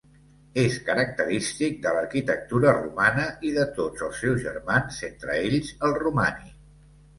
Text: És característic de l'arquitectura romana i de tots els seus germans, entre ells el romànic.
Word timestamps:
És 0.61 0.77
característic 0.85 1.77
de 1.83 1.91
l'arquitectura 1.97 2.73
romana 2.79 3.27
i 3.51 3.53
de 3.59 3.67
tots 3.77 4.07
els 4.09 4.25
seus 4.25 4.43
germans, 4.49 4.99
entre 5.13 5.39
ells 5.45 5.73
el 5.91 5.97
romànic. 6.03 6.61